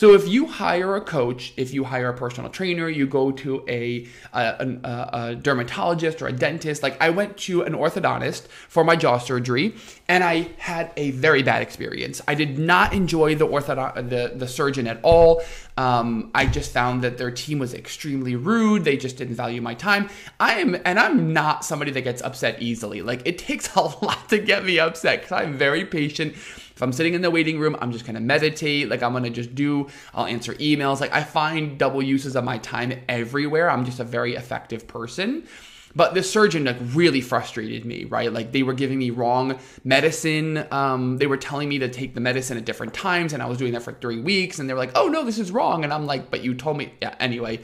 So 0.00 0.14
if 0.14 0.26
you 0.26 0.46
hire 0.46 0.96
a 0.96 1.00
coach, 1.02 1.52
if 1.58 1.74
you 1.74 1.84
hire 1.84 2.08
a 2.08 2.14
personal 2.14 2.48
trainer, 2.48 2.88
you 2.88 3.06
go 3.06 3.32
to 3.32 3.62
a, 3.68 4.08
a, 4.32 4.78
a, 4.82 5.10
a, 5.12 5.34
dermatologist 5.34 6.22
or 6.22 6.28
a 6.28 6.32
dentist. 6.32 6.82
Like 6.82 6.98
I 7.02 7.10
went 7.10 7.36
to 7.38 7.62
an 7.64 7.74
orthodontist 7.74 8.46
for 8.46 8.82
my 8.82 8.96
jaw 8.96 9.18
surgery, 9.18 9.74
and 10.08 10.24
I 10.24 10.52
had 10.56 10.90
a 10.96 11.10
very 11.10 11.42
bad 11.42 11.60
experience. 11.60 12.22
I 12.26 12.34
did 12.34 12.58
not 12.58 12.94
enjoy 12.94 13.34
the 13.34 13.46
orthodont 13.46 14.08
the 14.08 14.32
the 14.34 14.48
surgeon 14.48 14.86
at 14.86 15.00
all. 15.02 15.42
Um, 15.80 16.30
I 16.34 16.44
just 16.44 16.74
found 16.74 17.00
that 17.04 17.16
their 17.16 17.30
team 17.30 17.58
was 17.58 17.72
extremely 17.72 18.36
rude. 18.36 18.84
They 18.84 18.98
just 18.98 19.16
didn't 19.16 19.36
value 19.36 19.62
my 19.62 19.72
time. 19.72 20.10
I 20.38 20.56
am, 20.60 20.76
and 20.84 20.98
I'm 20.98 21.32
not 21.32 21.64
somebody 21.64 21.90
that 21.92 22.02
gets 22.02 22.20
upset 22.20 22.60
easily. 22.60 23.00
Like 23.00 23.22
it 23.24 23.38
takes 23.48 23.74
a 23.74 23.80
lot 23.80 24.28
to 24.28 24.38
get 24.38 24.62
me 24.62 24.78
upset 24.78 25.22
because 25.22 25.32
I'm 25.32 25.56
very 25.56 25.86
patient. 25.86 26.34
If 26.34 26.82
I'm 26.82 26.92
sitting 26.92 27.14
in 27.14 27.22
the 27.22 27.30
waiting 27.30 27.58
room, 27.58 27.78
I'm 27.80 27.92
just 27.92 28.04
gonna 28.04 28.20
meditate. 28.20 28.90
Like 28.90 29.02
I'm 29.02 29.14
gonna 29.14 29.30
just 29.30 29.54
do, 29.54 29.86
I'll 30.12 30.26
answer 30.26 30.52
emails. 30.56 31.00
Like 31.00 31.14
I 31.14 31.22
find 31.22 31.78
double 31.78 32.02
uses 32.02 32.36
of 32.36 32.44
my 32.44 32.58
time 32.58 32.92
everywhere. 33.08 33.70
I'm 33.70 33.86
just 33.86 34.00
a 34.00 34.04
very 34.04 34.34
effective 34.34 34.86
person. 34.86 35.46
But 35.94 36.14
the 36.14 36.22
surgeon 36.22 36.64
like 36.64 36.76
really 36.80 37.20
frustrated 37.20 37.84
me, 37.84 38.04
right? 38.04 38.32
Like 38.32 38.52
they 38.52 38.62
were 38.62 38.74
giving 38.74 38.98
me 38.98 39.10
wrong 39.10 39.58
medicine. 39.84 40.66
Um, 40.70 41.18
they 41.18 41.26
were 41.26 41.36
telling 41.36 41.68
me 41.68 41.78
to 41.80 41.88
take 41.88 42.14
the 42.14 42.20
medicine 42.20 42.56
at 42.56 42.64
different 42.64 42.94
times, 42.94 43.32
and 43.32 43.42
I 43.42 43.46
was 43.46 43.58
doing 43.58 43.72
that 43.72 43.82
for 43.82 43.92
three 43.92 44.20
weeks. 44.20 44.58
And 44.58 44.68
they 44.68 44.74
were 44.74 44.78
like, 44.78 44.92
"Oh 44.94 45.08
no, 45.08 45.24
this 45.24 45.38
is 45.38 45.50
wrong." 45.50 45.82
And 45.84 45.92
I'm 45.92 46.06
like, 46.06 46.30
"But 46.30 46.42
you 46.42 46.54
told 46.54 46.76
me." 46.76 46.92
Yeah. 47.02 47.14
Anyway, 47.18 47.60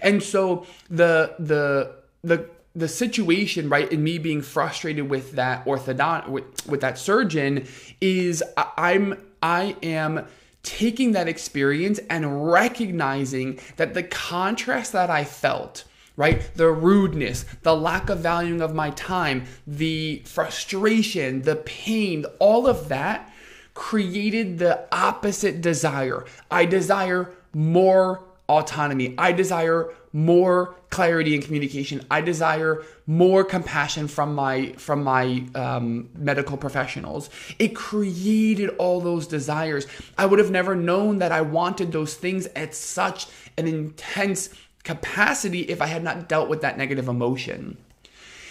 and 0.00 0.22
so 0.22 0.66
the 0.88 1.34
the 1.38 1.96
the 2.22 2.48
the 2.74 2.88
situation, 2.88 3.68
right, 3.68 3.90
in 3.90 4.02
me 4.02 4.18
being 4.18 4.40
frustrated 4.40 5.10
with 5.10 5.32
that 5.32 5.64
orthodont 5.64 6.28
with, 6.28 6.44
with 6.66 6.80
that 6.80 6.96
surgeon 6.96 7.66
is 8.00 8.42
I'm 8.56 9.20
I 9.42 9.76
am 9.82 10.26
taking 10.62 11.12
that 11.12 11.28
experience 11.28 11.98
and 12.10 12.50
recognizing 12.50 13.58
that 13.76 13.94
the 13.94 14.02
contrast 14.02 14.92
that 14.92 15.10
I 15.10 15.24
felt 15.24 15.84
right? 16.18 16.50
The 16.56 16.68
rudeness, 16.70 17.44
the 17.62 17.76
lack 17.76 18.10
of 18.10 18.18
valuing 18.18 18.60
of 18.60 18.74
my 18.74 18.90
time, 18.90 19.44
the 19.66 20.20
frustration, 20.26 21.42
the 21.42 21.56
pain, 21.56 22.26
all 22.40 22.66
of 22.66 22.88
that 22.88 23.32
created 23.72 24.58
the 24.58 24.86
opposite 24.90 25.60
desire. 25.60 26.24
I 26.50 26.64
desire 26.64 27.30
more 27.54 28.24
autonomy. 28.48 29.14
I 29.16 29.30
desire 29.30 29.94
more 30.12 30.74
clarity 30.90 31.34
and 31.34 31.44
communication. 31.44 32.04
I 32.10 32.20
desire 32.22 32.82
more 33.06 33.44
compassion 33.44 34.08
from 34.08 34.34
my 34.34 34.72
from 34.72 35.04
my 35.04 35.44
um, 35.54 36.08
medical 36.16 36.56
professionals. 36.56 37.30
It 37.60 37.76
created 37.76 38.70
all 38.78 39.00
those 39.00 39.28
desires. 39.28 39.86
I 40.16 40.26
would 40.26 40.40
have 40.40 40.50
never 40.50 40.74
known 40.74 41.18
that 41.18 41.30
I 41.30 41.42
wanted 41.42 41.92
those 41.92 42.14
things 42.14 42.46
at 42.56 42.74
such 42.74 43.26
an 43.56 43.68
intense 43.68 44.48
capacity 44.84 45.60
if 45.62 45.82
I 45.82 45.86
had 45.86 46.02
not 46.02 46.28
dealt 46.28 46.48
with 46.48 46.60
that 46.62 46.78
negative 46.78 47.08
emotion. 47.08 47.78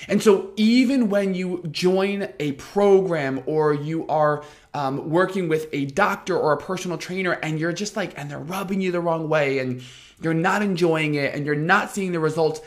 And 0.07 0.23
so, 0.23 0.51
even 0.55 1.09
when 1.09 1.33
you 1.33 1.63
join 1.69 2.29
a 2.39 2.53
program 2.53 3.43
or 3.45 3.73
you 3.73 4.07
are 4.07 4.43
um, 4.73 5.09
working 5.09 5.49
with 5.49 5.67
a 5.73 5.85
doctor 5.85 6.37
or 6.37 6.53
a 6.53 6.57
personal 6.57 6.97
trainer 6.97 7.33
and 7.33 7.59
you're 7.59 7.73
just 7.73 7.95
like, 7.95 8.17
and 8.17 8.31
they're 8.31 8.39
rubbing 8.39 8.79
you 8.79 8.91
the 8.91 9.01
wrong 9.01 9.27
way 9.27 9.59
and 9.59 9.81
you're 10.21 10.33
not 10.33 10.61
enjoying 10.61 11.15
it 11.15 11.35
and 11.35 11.45
you're 11.45 11.55
not 11.55 11.91
seeing 11.91 12.13
the 12.13 12.19
results, 12.19 12.61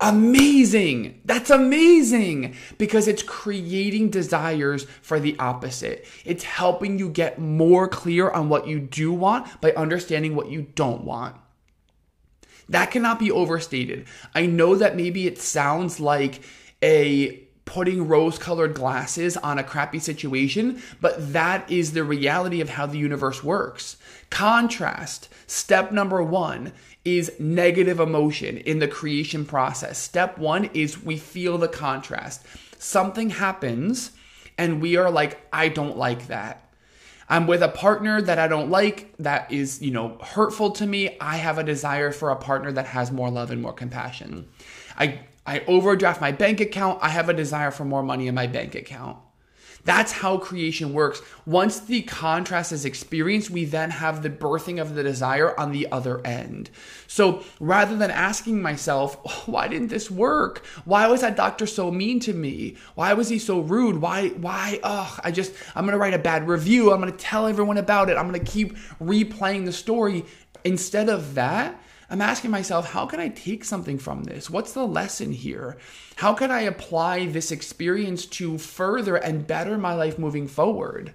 amazing. 0.00 1.20
That's 1.24 1.50
amazing 1.50 2.54
because 2.78 3.08
it's 3.08 3.22
creating 3.22 4.10
desires 4.10 4.84
for 5.02 5.20
the 5.20 5.38
opposite. 5.38 6.06
It's 6.24 6.44
helping 6.44 6.98
you 6.98 7.10
get 7.10 7.38
more 7.38 7.88
clear 7.88 8.30
on 8.30 8.48
what 8.48 8.66
you 8.66 8.80
do 8.80 9.12
want 9.12 9.60
by 9.60 9.72
understanding 9.72 10.34
what 10.34 10.50
you 10.50 10.62
don't 10.74 11.04
want. 11.04 11.36
That 12.70 12.92
cannot 12.92 13.18
be 13.18 13.30
overstated. 13.32 14.06
I 14.34 14.46
know 14.46 14.76
that 14.76 14.96
maybe 14.96 15.26
it 15.26 15.38
sounds 15.40 15.98
like 15.98 16.42
a 16.82 17.40
putting 17.64 18.06
rose 18.06 18.38
colored 18.38 18.74
glasses 18.74 19.36
on 19.36 19.58
a 19.58 19.64
crappy 19.64 19.98
situation, 19.98 20.80
but 21.00 21.32
that 21.32 21.70
is 21.70 21.92
the 21.92 22.04
reality 22.04 22.60
of 22.60 22.70
how 22.70 22.86
the 22.86 22.98
universe 22.98 23.44
works. 23.44 23.96
Contrast, 24.30 25.28
step 25.48 25.90
number 25.92 26.22
one 26.22 26.72
is 27.04 27.32
negative 27.40 27.98
emotion 27.98 28.58
in 28.58 28.78
the 28.78 28.88
creation 28.88 29.44
process. 29.44 29.98
Step 29.98 30.38
one 30.38 30.66
is 30.72 31.02
we 31.02 31.16
feel 31.16 31.58
the 31.58 31.68
contrast. 31.68 32.46
Something 32.78 33.30
happens 33.30 34.12
and 34.58 34.80
we 34.80 34.96
are 34.96 35.10
like, 35.10 35.40
I 35.52 35.68
don't 35.68 35.96
like 35.96 36.28
that. 36.28 36.69
I'm 37.30 37.46
with 37.46 37.62
a 37.62 37.68
partner 37.68 38.20
that 38.20 38.40
I 38.40 38.48
don't 38.48 38.70
like, 38.70 39.14
that 39.18 39.50
is, 39.52 39.80
you 39.80 39.92
know, 39.92 40.18
hurtful 40.20 40.72
to 40.72 40.86
me. 40.86 41.16
I 41.20 41.36
have 41.36 41.58
a 41.58 41.64
desire 41.64 42.10
for 42.10 42.30
a 42.30 42.36
partner 42.36 42.72
that 42.72 42.86
has 42.86 43.12
more 43.12 43.30
love 43.30 43.52
and 43.52 43.62
more 43.62 43.72
compassion. 43.72 44.48
Mm. 44.48 44.64
I 44.98 45.20
I 45.46 45.60
overdraft 45.66 46.20
my 46.20 46.32
bank 46.32 46.60
account, 46.60 46.98
I 47.02 47.08
have 47.08 47.28
a 47.28 47.32
desire 47.32 47.70
for 47.70 47.84
more 47.84 48.02
money 48.02 48.26
in 48.26 48.34
my 48.34 48.46
bank 48.46 48.74
account. 48.74 49.16
That's 49.84 50.12
how 50.12 50.38
creation 50.38 50.92
works. 50.92 51.22
Once 51.46 51.80
the 51.80 52.02
contrast 52.02 52.72
is 52.72 52.84
experienced, 52.84 53.50
we 53.50 53.64
then 53.64 53.90
have 53.90 54.22
the 54.22 54.30
birthing 54.30 54.80
of 54.80 54.94
the 54.94 55.02
desire 55.02 55.58
on 55.58 55.72
the 55.72 55.90
other 55.90 56.24
end. 56.26 56.70
So 57.06 57.42
rather 57.58 57.96
than 57.96 58.10
asking 58.10 58.60
myself, 58.60 59.46
why 59.48 59.68
didn't 59.68 59.88
this 59.88 60.10
work? 60.10 60.64
Why 60.84 61.06
was 61.06 61.22
that 61.22 61.36
doctor 61.36 61.66
so 61.66 61.90
mean 61.90 62.20
to 62.20 62.32
me? 62.32 62.76
Why 62.94 63.14
was 63.14 63.28
he 63.28 63.38
so 63.38 63.60
rude? 63.60 64.00
Why, 64.00 64.28
why, 64.28 64.80
oh, 64.82 65.18
I 65.24 65.30
just, 65.30 65.52
I'm 65.74 65.86
gonna 65.86 65.98
write 65.98 66.14
a 66.14 66.18
bad 66.18 66.46
review. 66.46 66.92
I'm 66.92 67.00
gonna 67.00 67.12
tell 67.12 67.46
everyone 67.46 67.78
about 67.78 68.10
it. 68.10 68.16
I'm 68.16 68.26
gonna 68.26 68.40
keep 68.40 68.76
replaying 69.00 69.64
the 69.64 69.72
story. 69.72 70.24
Instead 70.62 71.08
of 71.08 71.34
that, 71.34 71.80
I'm 72.10 72.20
asking 72.20 72.50
myself, 72.50 72.90
how 72.90 73.06
can 73.06 73.20
I 73.20 73.28
take 73.28 73.64
something 73.64 73.96
from 73.96 74.24
this? 74.24 74.50
What's 74.50 74.72
the 74.72 74.84
lesson 74.84 75.30
here? 75.30 75.78
How 76.16 76.34
can 76.34 76.50
I 76.50 76.62
apply 76.62 77.26
this 77.26 77.52
experience 77.52 78.26
to 78.26 78.58
further 78.58 79.14
and 79.14 79.46
better 79.46 79.78
my 79.78 79.94
life 79.94 80.18
moving 80.18 80.48
forward? 80.48 81.14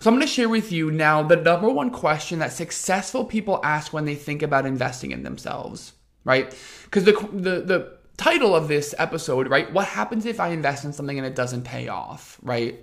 So, 0.00 0.08
I'm 0.08 0.16
going 0.16 0.26
to 0.26 0.32
share 0.32 0.48
with 0.48 0.70
you 0.70 0.90
now 0.90 1.22
the 1.22 1.36
number 1.36 1.68
one 1.68 1.90
question 1.90 2.38
that 2.38 2.52
successful 2.52 3.24
people 3.24 3.60
ask 3.64 3.92
when 3.92 4.04
they 4.04 4.14
think 4.14 4.42
about 4.42 4.66
investing 4.66 5.12
in 5.12 5.22
themselves, 5.22 5.92
right? 6.24 6.54
Because 6.84 7.04
the, 7.04 7.12
the, 7.32 7.60
the 7.60 7.98
title 8.18 8.54
of 8.54 8.68
this 8.68 8.94
episode, 8.98 9.48
right? 9.48 9.70
What 9.72 9.86
happens 9.86 10.26
if 10.26 10.40
I 10.40 10.48
invest 10.48 10.84
in 10.84 10.92
something 10.92 11.18
and 11.18 11.26
it 11.26 11.34
doesn't 11.34 11.64
pay 11.64 11.88
off, 11.88 12.38
right? 12.42 12.78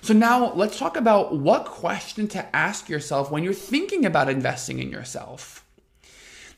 So, 0.00 0.14
now 0.14 0.54
let's 0.54 0.78
talk 0.78 0.96
about 0.96 1.36
what 1.36 1.66
question 1.66 2.28
to 2.28 2.56
ask 2.56 2.88
yourself 2.88 3.30
when 3.30 3.44
you're 3.44 3.52
thinking 3.52 4.06
about 4.06 4.30
investing 4.30 4.78
in 4.78 4.90
yourself. 4.90 5.66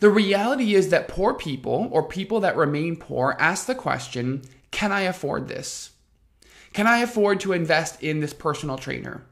The 0.03 0.11
reality 0.11 0.75
is 0.75 0.89
that 0.89 1.07
poor 1.07 1.33
people 1.33 1.87
or 1.93 2.03
people 2.03 2.41
that 2.41 2.57
remain 2.57 2.97
poor 2.97 3.37
ask 3.39 3.67
the 3.67 3.75
question 3.77 4.43
Can 4.73 4.91
I 4.91 5.03
afford 5.03 5.47
this? 5.47 5.91
Can 6.73 6.89
I 6.89 6.99
afford 6.99 7.39
to 7.39 7.53
invest 7.53 8.03
in 8.03 8.19
this 8.19 8.33
personal 8.33 8.77
trainer? 8.77 9.23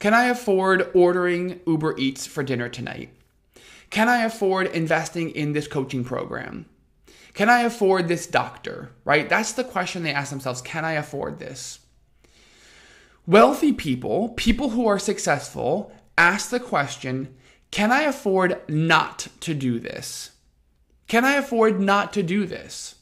Can 0.00 0.12
I 0.12 0.24
afford 0.24 0.90
ordering 0.92 1.60
Uber 1.66 1.96
Eats 1.96 2.26
for 2.26 2.42
dinner 2.42 2.68
tonight? 2.68 3.14
Can 3.88 4.10
I 4.10 4.24
afford 4.24 4.66
investing 4.66 5.30
in 5.30 5.54
this 5.54 5.66
coaching 5.66 6.04
program? 6.04 6.66
Can 7.32 7.48
I 7.48 7.60
afford 7.60 8.06
this 8.06 8.26
doctor? 8.26 8.90
Right? 9.06 9.26
That's 9.26 9.52
the 9.52 9.64
question 9.64 10.02
they 10.02 10.12
ask 10.12 10.28
themselves 10.28 10.60
Can 10.60 10.84
I 10.84 10.92
afford 10.92 11.38
this? 11.38 11.78
Wealthy 13.26 13.72
people, 13.72 14.34
people 14.36 14.68
who 14.68 14.86
are 14.86 14.98
successful, 14.98 15.94
ask 16.18 16.50
the 16.50 16.60
question 16.60 17.34
can 17.74 17.90
I 17.90 18.02
afford 18.02 18.60
not 18.68 19.26
to 19.40 19.52
do 19.52 19.80
this? 19.80 20.30
Can 21.08 21.24
I 21.24 21.32
afford 21.34 21.80
not 21.80 22.12
to 22.12 22.22
do 22.22 22.46
this? 22.46 22.94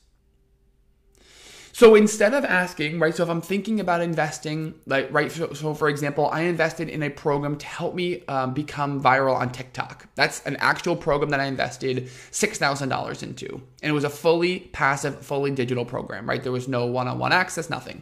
So 1.73 1.95
instead 1.95 2.33
of 2.33 2.43
asking, 2.47 2.99
right, 2.99 3.14
so 3.14 3.23
if 3.23 3.29
I'm 3.29 3.43
thinking 3.43 3.81
about 3.81 4.00
investing, 4.00 4.73
like, 4.87 5.12
right, 5.12 5.31
so, 5.31 5.52
so 5.52 5.75
for 5.75 5.91
example, 5.91 6.31
I 6.33 6.45
invested 6.45 6.88
in 6.88 7.02
a 7.02 7.11
program 7.11 7.59
to 7.59 7.67
help 7.67 7.95
me 7.95 8.25
um, 8.29 8.55
become 8.55 9.02
viral 9.02 9.37
on 9.37 9.50
TikTok. 9.52 10.09
That's 10.14 10.43
an 10.47 10.57
actual 10.57 10.97
program 10.97 11.29
that 11.33 11.41
I 11.41 11.45
invested 11.45 12.07
$6,000 12.31 13.23
into. 13.23 13.49
And 13.83 13.91
it 13.91 13.93
was 13.93 14.05
a 14.05 14.11
fully 14.11 14.61
passive, 14.73 15.21
fully 15.21 15.50
digital 15.50 15.85
program, 15.85 16.26
right? 16.26 16.43
There 16.43 16.50
was 16.50 16.67
no 16.67 16.87
one 16.87 17.09
on 17.09 17.19
one 17.19 17.33
access, 17.33 17.69
nothing. 17.69 18.00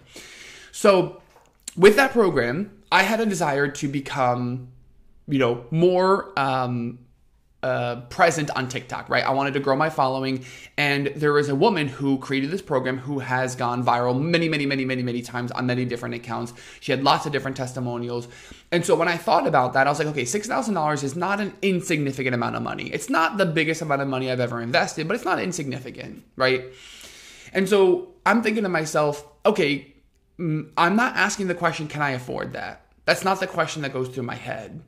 So 0.70 1.20
with 1.76 1.96
that 1.96 2.12
program, 2.12 2.70
I 2.92 3.02
had 3.02 3.18
a 3.18 3.26
desire 3.26 3.66
to 3.66 3.88
become 3.88 4.68
you 5.30 5.38
know, 5.38 5.64
more 5.70 6.38
um, 6.38 6.98
uh, 7.62 7.96
present 8.08 8.50
on 8.56 8.68
TikTok, 8.68 9.08
right? 9.08 9.24
I 9.24 9.30
wanted 9.30 9.54
to 9.54 9.60
grow 9.60 9.76
my 9.76 9.90
following. 9.90 10.44
And 10.78 11.08
there 11.08 11.38
is 11.38 11.48
a 11.48 11.54
woman 11.54 11.88
who 11.88 12.18
created 12.18 12.50
this 12.50 12.62
program 12.62 12.98
who 12.98 13.18
has 13.18 13.54
gone 13.54 13.84
viral 13.84 14.18
many, 14.18 14.48
many, 14.48 14.64
many, 14.66 14.84
many, 14.84 15.02
many 15.02 15.20
times 15.22 15.50
on 15.50 15.66
many 15.66 15.84
different 15.84 16.14
accounts. 16.14 16.54
She 16.80 16.92
had 16.92 17.04
lots 17.04 17.26
of 17.26 17.32
different 17.32 17.56
testimonials. 17.56 18.28
And 18.72 18.84
so 18.84 18.94
when 18.96 19.08
I 19.08 19.16
thought 19.16 19.46
about 19.46 19.74
that, 19.74 19.86
I 19.86 19.90
was 19.90 19.98
like, 19.98 20.08
okay, 20.08 20.22
$6,000 20.22 21.04
is 21.04 21.16
not 21.16 21.40
an 21.40 21.54
insignificant 21.60 22.34
amount 22.34 22.56
of 22.56 22.62
money. 22.62 22.88
It's 22.88 23.10
not 23.10 23.36
the 23.36 23.46
biggest 23.46 23.82
amount 23.82 24.02
of 24.02 24.08
money 24.08 24.30
I've 24.30 24.40
ever 24.40 24.60
invested, 24.62 25.06
but 25.06 25.14
it's 25.14 25.24
not 25.24 25.38
insignificant, 25.38 26.24
right? 26.36 26.64
And 27.52 27.68
so 27.68 28.14
I'm 28.24 28.42
thinking 28.42 28.62
to 28.62 28.68
myself, 28.68 29.26
okay, 29.44 29.92
mm, 30.38 30.70
I'm 30.78 30.96
not 30.96 31.16
asking 31.16 31.48
the 31.48 31.54
question, 31.54 31.88
can 31.88 32.00
I 32.00 32.10
afford 32.10 32.54
that? 32.54 32.86
That's 33.04 33.24
not 33.24 33.40
the 33.40 33.46
question 33.46 33.82
that 33.82 33.92
goes 33.92 34.08
through 34.08 34.22
my 34.22 34.36
head. 34.36 34.82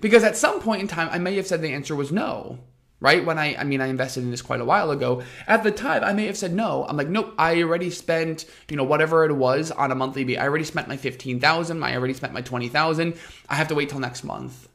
Because 0.00 0.24
at 0.24 0.36
some 0.36 0.60
point 0.60 0.82
in 0.82 0.88
time, 0.88 1.08
I 1.10 1.18
may 1.18 1.36
have 1.36 1.46
said 1.46 1.62
the 1.62 1.72
answer 1.72 1.94
was 1.94 2.12
no 2.12 2.58
right? 3.00 3.24
When 3.24 3.38
I, 3.38 3.54
I 3.56 3.64
mean, 3.64 3.80
I 3.80 3.86
invested 3.86 4.22
in 4.22 4.30
this 4.30 4.42
quite 4.42 4.60
a 4.60 4.64
while 4.64 4.90
ago. 4.90 5.22
At 5.46 5.62
the 5.62 5.70
time, 5.70 6.02
I 6.02 6.12
may 6.12 6.26
have 6.26 6.36
said 6.36 6.52
no. 6.52 6.84
I'm 6.88 6.96
like, 6.96 7.08
nope, 7.08 7.32
I 7.38 7.62
already 7.62 7.90
spent, 7.90 8.44
you 8.68 8.76
know, 8.76 8.84
whatever 8.84 9.24
it 9.24 9.32
was 9.32 9.70
on 9.70 9.92
a 9.92 9.94
monthly 9.94 10.24
basis. 10.24 10.42
I 10.42 10.46
already 10.46 10.64
spent 10.64 10.88
my 10.88 10.96
15,000. 10.96 11.82
I 11.82 11.94
already 11.94 12.14
spent 12.14 12.32
my 12.32 12.40
20,000. 12.40 13.14
I 13.48 13.54
have 13.54 13.68
to 13.68 13.74
wait 13.74 13.88
till 13.88 14.00
next 14.00 14.24
month. 14.24 14.68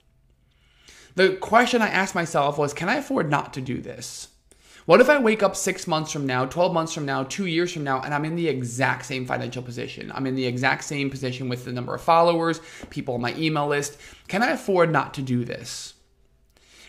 The 1.16 1.36
question 1.36 1.82
I 1.82 1.90
asked 1.90 2.16
myself 2.16 2.58
was, 2.58 2.74
can 2.74 2.90
I 2.90 2.96
afford 2.96 3.30
not 3.30 3.54
to 3.54 3.62
do 3.62 3.82
this? 3.82 4.30
What 4.86 5.00
if 5.00 5.10
I 5.10 5.18
wake 5.18 5.42
up 5.42 5.56
six 5.56 5.88
months 5.88 6.12
from 6.12 6.26
now, 6.26 6.46
12 6.46 6.74
months 6.74 6.94
from 6.94 7.06
now, 7.06 7.24
two 7.24 7.46
years 7.46 7.72
from 7.72 7.86
now, 7.86 8.02
and 8.02 8.14
I'm 8.14 8.26
in 8.26 8.36
the 8.36 8.50
exact 8.50 9.06
same 9.06 9.26
financial 9.26 9.64
position? 9.64 10.12
I'm 10.14 10.28
in 10.28 10.36
the 10.36 10.46
exact 10.46 10.84
same 10.84 11.10
position 11.10 11.48
with 11.48 11.64
the 11.64 11.72
number 11.72 11.96
of 11.96 12.02
followers, 12.02 12.60
people 12.90 13.14
on 13.14 13.22
my 13.22 13.34
email 13.36 13.68
list. 13.68 13.98
Can 14.28 14.44
I 14.44 14.52
afford 14.52 14.92
not 14.92 15.14
to 15.14 15.22
do 15.22 15.46
this? 15.46 15.94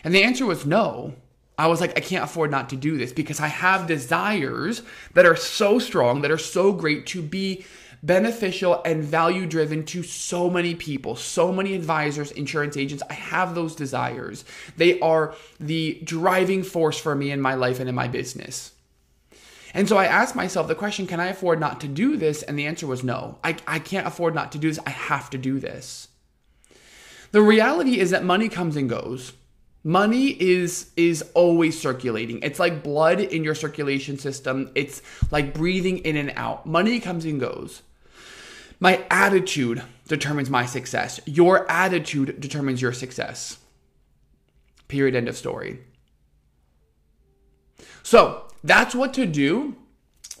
And 0.03 0.13
the 0.13 0.23
answer 0.23 0.45
was 0.45 0.65
no. 0.65 1.15
I 1.57 1.67
was 1.67 1.79
like, 1.79 1.97
I 1.97 2.01
can't 2.01 2.25
afford 2.25 2.51
not 2.51 2.69
to 2.69 2.75
do 2.75 2.97
this 2.97 3.13
because 3.13 3.39
I 3.39 3.47
have 3.47 3.87
desires 3.87 4.81
that 5.13 5.25
are 5.25 5.37
so 5.37 5.79
strong, 5.79 6.21
that 6.21 6.31
are 6.31 6.37
so 6.37 6.73
great 6.73 7.05
to 7.07 7.21
be 7.21 7.65
beneficial 8.05 8.81
and 8.85 9.03
value 9.03 9.45
driven 9.45 9.83
to 9.85 10.03
so 10.03 10.49
many 10.49 10.75
people, 10.75 11.15
so 11.15 11.51
many 11.51 11.73
advisors, 11.73 12.31
insurance 12.31 12.77
agents. 12.77 13.03
I 13.09 13.13
have 13.13 13.55
those 13.55 13.75
desires. 13.75 14.45
They 14.77 14.99
are 14.99 15.33
the 15.59 15.99
driving 16.03 16.63
force 16.63 16.99
for 16.99 17.15
me 17.15 17.31
in 17.31 17.41
my 17.41 17.55
life 17.55 17.79
and 17.79 17.89
in 17.89 17.95
my 17.95 18.07
business. 18.07 18.71
And 19.73 19.89
so 19.89 19.97
I 19.97 20.05
asked 20.05 20.35
myself 20.35 20.67
the 20.67 20.75
question, 20.75 21.07
can 21.07 21.19
I 21.19 21.27
afford 21.27 21.59
not 21.59 21.81
to 21.81 21.87
do 21.87 22.15
this? 22.15 22.43
And 22.43 22.57
the 22.57 22.67
answer 22.67 22.87
was 22.87 23.03
no. 23.03 23.39
I, 23.43 23.57
I 23.67 23.79
can't 23.79 24.07
afford 24.07 24.35
not 24.35 24.51
to 24.53 24.57
do 24.57 24.69
this. 24.69 24.79
I 24.85 24.91
have 24.91 25.29
to 25.31 25.37
do 25.37 25.59
this. 25.59 26.07
The 27.31 27.41
reality 27.41 27.99
is 27.99 28.11
that 28.11 28.23
money 28.23 28.49
comes 28.49 28.77
and 28.77 28.89
goes 28.89 29.33
money 29.85 30.29
is 30.29 30.89
is 30.97 31.23
always 31.35 31.79
circulating 31.79 32.39
it's 32.41 32.57
like 32.57 32.81
blood 32.81 33.19
in 33.19 33.43
your 33.43 33.53
circulation 33.53 34.17
system 34.17 34.71
it's 34.73 35.03
like 35.29 35.53
breathing 35.53 35.99
in 35.99 36.17
and 36.17 36.33
out 36.35 36.65
money 36.65 36.99
comes 36.99 37.23
and 37.23 37.39
goes 37.39 37.83
my 38.79 39.03
attitude 39.09 39.81
determines 40.07 40.49
my 40.49 40.65
success 40.65 41.19
your 41.25 41.69
attitude 41.69 42.39
determines 42.39 42.81
your 42.81 42.93
success 42.93 43.57
period 44.87 45.15
end 45.15 45.27
of 45.27 45.35
story 45.35 45.79
so 48.03 48.45
that's 48.63 48.93
what 48.95 49.13
to 49.13 49.25
do 49.25 49.75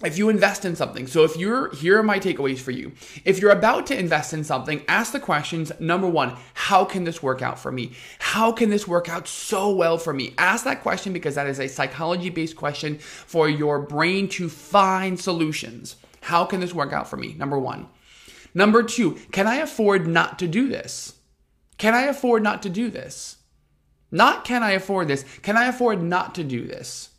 if 0.03 0.17
you 0.17 0.27
invest 0.27 0.65
in 0.65 0.75
something, 0.75 1.07
so 1.07 1.23
if 1.23 1.37
you're, 1.37 1.73
here 1.73 1.97
are 1.97 2.03
my 2.03 2.19
takeaways 2.19 2.59
for 2.59 2.71
you. 2.71 2.91
If 3.23 3.39
you're 3.39 3.51
about 3.51 3.87
to 3.87 3.97
invest 3.97 4.33
in 4.33 4.43
something, 4.43 4.83
ask 4.89 5.13
the 5.13 5.21
questions. 5.21 5.71
Number 5.79 6.07
one, 6.07 6.35
how 6.53 6.83
can 6.83 7.05
this 7.05 7.23
work 7.23 7.41
out 7.41 7.57
for 7.57 7.71
me? 7.71 7.93
How 8.19 8.51
can 8.51 8.69
this 8.69 8.89
work 8.89 9.07
out 9.07 9.25
so 9.25 9.73
well 9.73 9.97
for 9.97 10.11
me? 10.11 10.33
Ask 10.37 10.65
that 10.65 10.81
question 10.81 11.13
because 11.13 11.35
that 11.35 11.47
is 11.47 11.61
a 11.61 11.69
psychology 11.69 12.29
based 12.29 12.57
question 12.57 12.97
for 12.99 13.47
your 13.47 13.79
brain 13.79 14.27
to 14.29 14.49
find 14.49 15.17
solutions. 15.17 15.95
How 16.19 16.43
can 16.43 16.59
this 16.59 16.73
work 16.73 16.91
out 16.91 17.09
for 17.09 17.15
me? 17.15 17.33
Number 17.33 17.57
one. 17.57 17.87
Number 18.55 18.81
two, 18.81 19.15
can 19.31 19.45
I 19.45 19.57
afford 19.57 20.07
not 20.07 20.39
to 20.39 20.47
do 20.47 20.67
this? 20.67 21.13
Can 21.77 21.93
I 21.93 22.03
afford 22.03 22.41
not 22.41 22.63
to 22.63 22.69
do 22.69 22.89
this? 22.89 23.37
Not 24.11 24.45
can 24.45 24.63
I 24.63 24.71
afford 24.71 25.09
this? 25.09 25.25
Can 25.41 25.57
I 25.57 25.65
afford 25.65 26.01
not 26.01 26.33
to 26.35 26.43
do 26.43 26.65
this? 26.65 27.09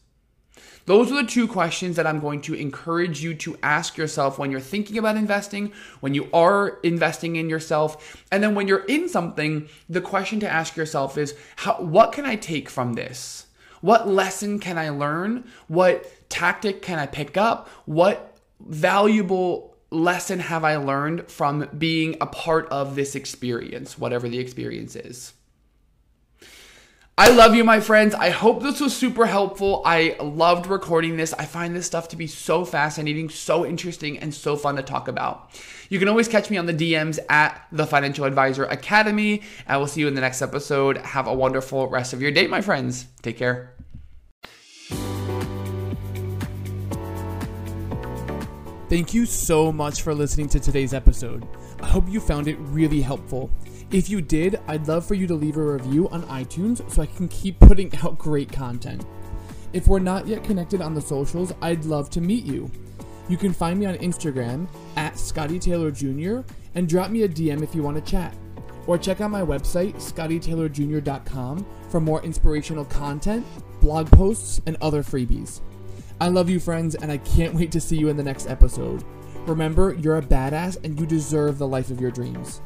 Those 0.86 1.10
are 1.10 1.22
the 1.22 1.28
two 1.28 1.48
questions 1.48 1.96
that 1.96 2.06
I'm 2.06 2.20
going 2.20 2.40
to 2.42 2.54
encourage 2.54 3.22
you 3.22 3.34
to 3.34 3.58
ask 3.62 3.96
yourself 3.96 4.38
when 4.38 4.52
you're 4.52 4.60
thinking 4.60 4.96
about 4.96 5.16
investing, 5.16 5.72
when 6.00 6.14
you 6.14 6.28
are 6.32 6.78
investing 6.84 7.36
in 7.36 7.50
yourself, 7.50 8.24
and 8.30 8.42
then 8.42 8.54
when 8.54 8.68
you're 8.68 8.84
in 8.84 9.08
something, 9.08 9.68
the 9.88 10.00
question 10.00 10.40
to 10.40 10.48
ask 10.48 10.76
yourself 10.76 11.18
is 11.18 11.34
how, 11.56 11.74
what 11.74 12.12
can 12.12 12.24
I 12.24 12.36
take 12.36 12.70
from 12.70 12.94
this? 12.94 13.46
What 13.80 14.08
lesson 14.08 14.60
can 14.60 14.78
I 14.78 14.90
learn? 14.90 15.50
What 15.66 16.28
tactic 16.30 16.82
can 16.82 17.00
I 17.00 17.06
pick 17.06 17.36
up? 17.36 17.68
What 17.84 18.36
valuable 18.60 19.75
lesson 19.90 20.40
have 20.40 20.64
I 20.64 20.76
learned 20.76 21.30
from 21.30 21.68
being 21.76 22.16
a 22.20 22.26
part 22.26 22.68
of 22.68 22.94
this 22.96 23.14
experience, 23.14 23.98
whatever 23.98 24.28
the 24.28 24.38
experience 24.38 24.96
is? 24.96 25.32
I 27.18 27.30
love 27.30 27.54
you, 27.54 27.64
my 27.64 27.80
friends. 27.80 28.14
I 28.14 28.28
hope 28.28 28.62
this 28.62 28.78
was 28.78 28.94
super 28.94 29.24
helpful. 29.24 29.80
I 29.86 30.16
loved 30.20 30.66
recording 30.66 31.16
this. 31.16 31.32
I 31.32 31.46
find 31.46 31.74
this 31.74 31.86
stuff 31.86 32.08
to 32.08 32.16
be 32.16 32.26
so 32.26 32.66
fascinating, 32.66 33.30
so 33.30 33.64
interesting, 33.64 34.18
and 34.18 34.34
so 34.34 34.54
fun 34.54 34.76
to 34.76 34.82
talk 34.82 35.08
about. 35.08 35.48
You 35.88 35.98
can 35.98 36.08
always 36.08 36.28
catch 36.28 36.50
me 36.50 36.58
on 36.58 36.66
the 36.66 36.74
DMs 36.74 37.18
at 37.30 37.66
the 37.72 37.86
Financial 37.86 38.26
Advisor 38.26 38.64
Academy. 38.64 39.40
I 39.66 39.78
will 39.78 39.86
see 39.86 40.00
you 40.00 40.08
in 40.08 40.14
the 40.14 40.20
next 40.20 40.42
episode. 40.42 40.98
Have 40.98 41.26
a 41.26 41.32
wonderful 41.32 41.88
rest 41.88 42.12
of 42.12 42.20
your 42.20 42.32
day, 42.32 42.48
my 42.48 42.60
friends. 42.60 43.06
Take 43.22 43.38
care. 43.38 43.75
Thank 48.88 49.12
you 49.12 49.26
so 49.26 49.72
much 49.72 50.02
for 50.02 50.14
listening 50.14 50.48
to 50.50 50.60
today's 50.60 50.94
episode. 50.94 51.44
I 51.82 51.86
hope 51.86 52.08
you 52.08 52.20
found 52.20 52.46
it 52.46 52.56
really 52.60 53.00
helpful. 53.00 53.50
If 53.90 54.08
you 54.08 54.20
did, 54.20 54.60
I'd 54.68 54.86
love 54.86 55.04
for 55.04 55.14
you 55.14 55.26
to 55.26 55.34
leave 55.34 55.56
a 55.56 55.72
review 55.72 56.08
on 56.10 56.22
iTunes 56.24 56.88
so 56.88 57.02
I 57.02 57.06
can 57.06 57.26
keep 57.26 57.58
putting 57.58 57.92
out 58.04 58.16
great 58.16 58.52
content. 58.52 59.04
If 59.72 59.88
we're 59.88 59.98
not 59.98 60.28
yet 60.28 60.44
connected 60.44 60.80
on 60.80 60.94
the 60.94 61.00
socials, 61.00 61.52
I'd 61.60 61.84
love 61.84 62.10
to 62.10 62.20
meet 62.20 62.44
you. 62.44 62.70
You 63.28 63.36
can 63.36 63.52
find 63.52 63.80
me 63.80 63.86
on 63.86 63.96
Instagram 63.96 64.68
at 64.94 65.18
Scottie 65.18 65.58
Taylor 65.58 65.90
Jr. 65.90 66.42
and 66.76 66.88
drop 66.88 67.10
me 67.10 67.24
a 67.24 67.28
DM 67.28 67.64
if 67.64 67.74
you 67.74 67.82
want 67.82 67.96
to 67.96 68.08
chat. 68.08 68.36
Or 68.86 68.96
check 68.96 69.20
out 69.20 69.32
my 69.32 69.42
website, 69.42 69.96
scottietaylorjr.com, 69.96 71.66
for 71.90 71.98
more 71.98 72.22
inspirational 72.22 72.84
content, 72.84 73.44
blog 73.80 74.08
posts, 74.12 74.60
and 74.64 74.76
other 74.80 75.02
freebies. 75.02 75.60
I 76.18 76.28
love 76.28 76.48
you, 76.48 76.58
friends, 76.58 76.94
and 76.94 77.12
I 77.12 77.18
can't 77.18 77.54
wait 77.54 77.70
to 77.72 77.80
see 77.80 77.96
you 77.96 78.08
in 78.08 78.16
the 78.16 78.22
next 78.22 78.48
episode. 78.48 79.04
Remember, 79.46 79.94
you're 79.94 80.16
a 80.16 80.22
badass 80.22 80.82
and 80.82 80.98
you 80.98 81.06
deserve 81.06 81.58
the 81.58 81.68
life 81.68 81.90
of 81.90 82.00
your 82.00 82.10
dreams. 82.10 82.62